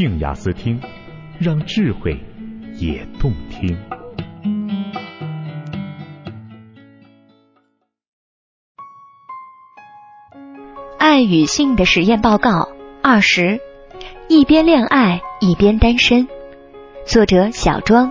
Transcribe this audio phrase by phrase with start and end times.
[0.00, 0.80] 静雅思听，
[1.38, 2.18] 让智慧
[2.78, 3.76] 也动听。
[10.98, 12.70] 爱与性的实验报告
[13.02, 13.60] 二十：
[14.26, 16.26] 一边恋爱一边单身。
[17.04, 18.10] 作者：小庄，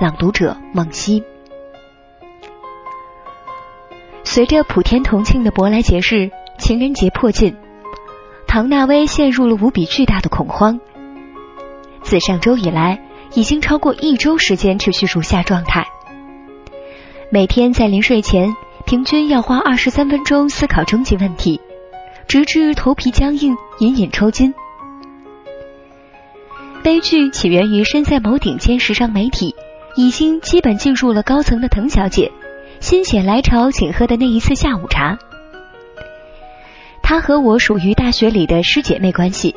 [0.00, 1.22] 朗读者：梦溪。
[4.24, 7.54] 随着普天同庆的舶来节日情人节迫近，
[8.46, 10.80] 唐纳威陷入了无比巨大的恐慌。
[12.08, 12.98] 自上周以来，
[13.34, 15.86] 已经超过一周时间持续如下状态：
[17.30, 21.60] 每天在临睡前，平均要花二十三分钟思考终极问题，
[22.26, 24.54] 直至头皮僵硬、隐隐抽筋。
[26.82, 29.54] 悲剧起源于身在某顶尖时尚媒体、
[29.94, 32.32] 已经基本进入了高层的滕小姐，
[32.80, 35.18] 心血来潮请喝的那一次下午茶。
[37.02, 39.54] 她和我属于大学里的师姐妹关系，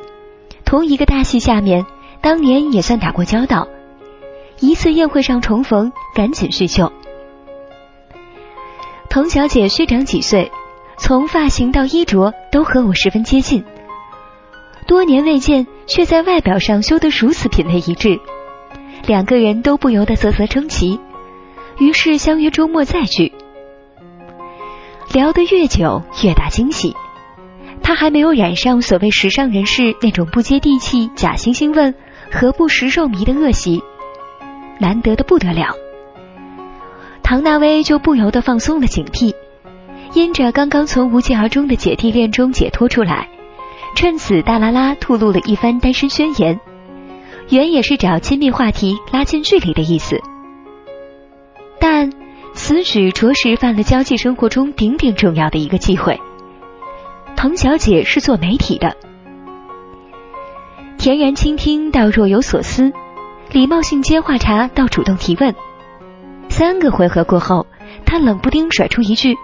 [0.66, 1.86] 同一个大系下面。
[2.22, 3.68] 当年也算打过交道，
[4.60, 6.92] 一次宴会上重逢，赶紧叙旧。
[9.10, 10.52] 童小姐虚长几岁，
[10.98, 13.66] 从发型到衣着都和我十分接近。
[14.88, 18.20] 多年未见，却在外表上修得如此品味一致，
[19.08, 21.00] 两个人都不由得啧啧称奇。
[21.80, 23.34] 于是相约周末再聚。
[25.14, 26.96] 聊得越久，越大惊喜。
[27.82, 31.96] 他还没有染上所谓时尚人士那种不接地气、假惺惺问。
[32.32, 33.84] 何不食肉糜的恶习，
[34.80, 35.76] 难得的不得了。
[37.22, 39.34] 唐纳威就不由得放松了警惕，
[40.14, 43.28] 因着刚刚从无疾而终的姐弟恋中解脱出来，
[43.96, 46.60] 趁此大拉拉吐露了一番单身宣言，
[47.50, 50.20] 原也是找亲密话题拉近距离的意思。
[51.80, 52.12] 但
[52.54, 56.20] 此举着实犯了交际生活中顶顶重要的一个忌讳。
[57.36, 58.96] 唐小姐是做媒体的。
[61.02, 62.92] 恬然倾听到若有所思，
[63.52, 65.56] 礼貌性接话茬到主动提问。
[66.48, 67.66] 三个回合过后，
[68.06, 69.36] 他冷不丁甩出一句：“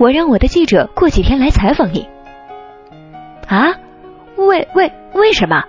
[0.00, 2.08] 我让我的记者过几天来采访你。”
[3.48, 3.74] 啊？
[4.36, 5.62] 为为为什么？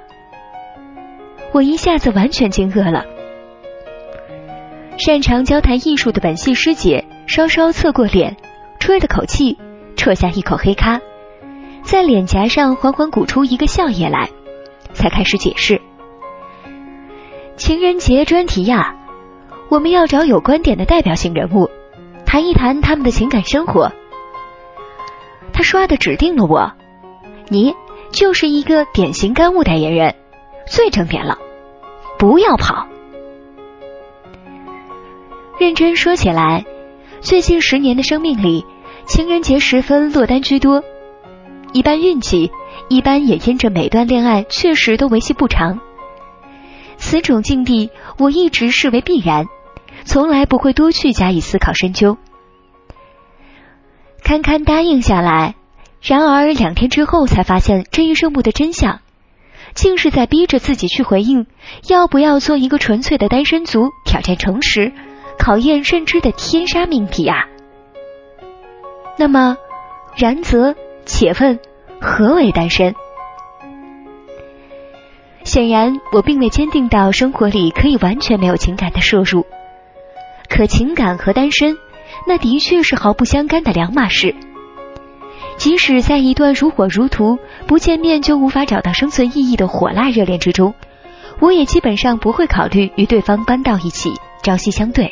[1.52, 3.04] 我一下子完全惊愕了。
[4.96, 8.38] 擅长交谈艺术的本系师姐稍稍侧过脸，
[8.80, 9.58] 吹了口气，
[9.98, 11.02] 啜下一口黑咖，
[11.84, 14.30] 在脸颊上缓缓鼓出一个笑靥来。
[15.00, 15.82] 才开始解释，
[17.56, 18.98] 情人节专题呀，
[19.70, 21.70] 我们要找有观点的代表性人物，
[22.26, 23.94] 谈一谈他们的情感生活。
[25.54, 26.74] 他刷的指定了我，
[27.48, 27.74] 你
[28.12, 30.16] 就是一个典型干物代言人，
[30.68, 31.38] 最正点了，
[32.18, 32.86] 不要跑。
[35.60, 36.66] 认真说起来，
[37.22, 38.66] 最近十年的生命里，
[39.06, 40.84] 情人节时分落单居多，
[41.74, 42.52] 一般运气。
[42.88, 45.80] 一般也因着每段恋爱确实都维系不长，
[46.98, 49.46] 此种境地我一直视为必然，
[50.06, 52.18] 从来不会多去加以思考深究。
[54.24, 55.54] 堪堪答应下来，
[56.02, 59.02] 然而两天之后才发现这一任务的真相，
[59.76, 61.46] 竟是在逼着自己去回应
[61.90, 64.92] 要不要做一个纯粹的单身族，挑战诚实、
[65.38, 67.46] 考验认知的天杀命题啊！
[69.20, 69.58] 那么，
[70.16, 70.74] 然则，
[71.10, 71.60] 且问。
[72.00, 72.96] 何为单身？
[75.44, 79.46] 显然，我并未坚定到生活里可以完全没有情感的摄入。
[80.48, 81.78] 可情感和单身，
[82.26, 84.34] 那的确是毫不相干的两码事。
[85.58, 87.38] 即使在一段如火如荼、
[87.68, 90.74] 不见面就无法找到生存意义的火辣热恋之中，
[91.42, 95.12] 我也基本上不会考虑与对方搬到一起，朝夕相对。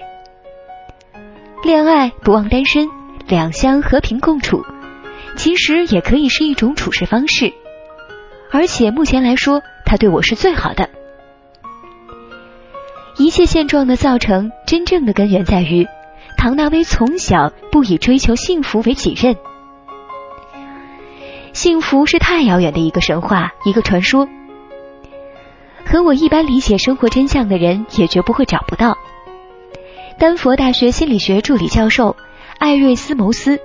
[1.65, 2.87] 恋爱不忘单身，
[3.27, 4.63] 两相和平共处。
[5.37, 7.53] 其实也可以是一种处事方式，
[8.51, 10.89] 而且目前来说，他对我是最好的。
[13.17, 15.87] 一切现状的造成，真正的根源在于
[16.37, 19.35] 唐纳威从小不以追求幸福为己任。
[21.53, 24.27] 幸福是太遥远的一个神话，一个传说，
[25.85, 28.97] 和我一般理解生活真相的人也绝不会找不到。
[30.19, 32.15] 丹佛大学心理学助理教授
[32.57, 33.59] 艾瑞斯·牟斯。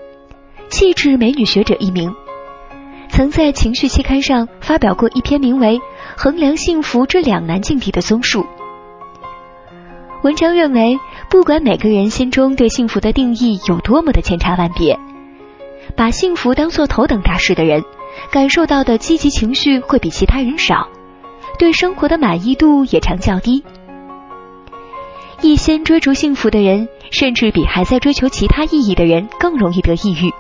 [0.72, 2.10] 气质美女学者一名，
[3.10, 5.76] 曾在情绪期刊上发表过一篇名为
[6.16, 8.46] 《衡量幸福这两难境地》的综述。
[10.22, 10.98] 文章认为，
[11.28, 14.98] 不管每个人心中对幸福的定义有多么的千差万别，
[15.94, 17.84] 把幸福当做头等大事的人，
[18.30, 20.88] 感受到的积极情绪会比其他人少，
[21.58, 23.62] 对生活的满意度也常较低。
[25.42, 30.32] 一心追逐幸福的人，甚至比还在追求其他意义的人更容易得抑郁。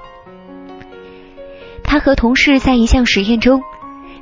[1.92, 3.62] 他和同事在一项实验中，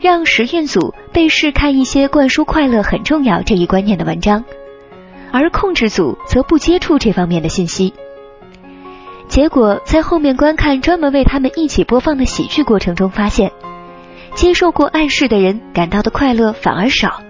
[0.00, 4.44] 让实验组被试看一些灌输快乐很重要这一观念的文章，
[5.30, 7.94] 而控制组则不接触这方面的信息。
[9.28, 13.52] 结果在后面观看专门为他们一起播放的喜剧过程中，发现
[14.34, 17.22] 接受过暗示的人感到的快乐反而少。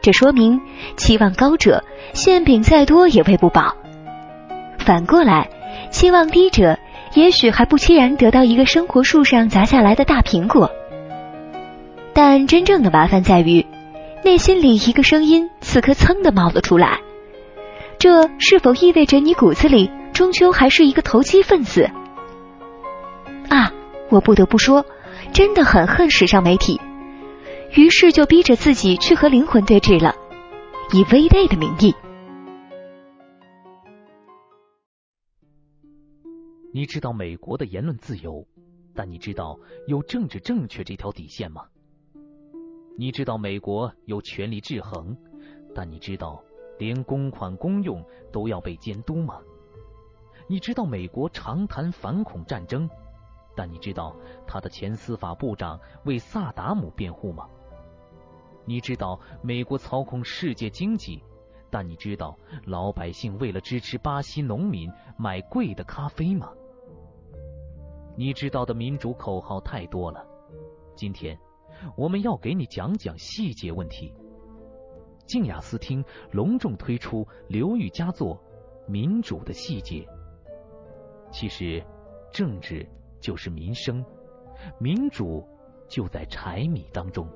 [0.00, 0.58] 这说明
[0.96, 3.76] 期望高者馅饼再多也喂不饱，
[4.78, 5.50] 反过来
[5.90, 6.78] 期望低者
[7.14, 10.70] 也许还不期然得到一个生活树上砸下来的大苹果。
[12.14, 13.66] 但真正的麻烦在于，
[14.24, 17.00] 内心里一个声音此刻噌的冒了出来，
[17.98, 21.90] 这是否意味着你骨子里终究还是一个投机分子？
[23.48, 23.72] 啊，
[24.08, 24.84] 我不得不说，
[25.32, 26.80] 真的很恨时尚媒体，
[27.74, 30.14] 于是就逼着自己去和灵魂对峙了，
[30.92, 31.94] 以微 day 的名义。
[36.74, 38.42] 你知道美国的言论自由，
[38.94, 41.66] 但你知道有政治正确这条底线吗？
[42.96, 45.14] 你知道美国有权力制衡，
[45.74, 46.42] 但你知道
[46.78, 48.02] 连公款公用
[48.32, 49.38] 都要被监督吗？
[50.48, 52.88] 你知道美国常谈反恐战争，
[53.54, 54.16] 但你知道
[54.46, 57.46] 他的前司法部长为萨达姆辩护吗？
[58.64, 61.22] 你知道美国操控世界经济，
[61.68, 62.34] 但你知道
[62.64, 66.50] 老百姓为了支持巴西农民买贵的咖啡吗？
[68.16, 70.24] 你知道的民主口号太多了，
[70.94, 71.38] 今天。
[71.96, 74.12] 我们要给你讲讲细节问题。
[75.26, 78.36] 静雅思听隆重推出刘玉佳作
[78.90, 80.06] 《民主的细节》。
[81.32, 81.82] 其实，
[82.30, 82.86] 政治
[83.18, 84.04] 就是民生，
[84.78, 85.42] 民主
[85.88, 87.26] 就在柴米当中。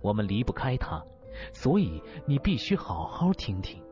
[0.00, 1.02] 我们离不开它，
[1.52, 3.82] 所以你必须好好听听。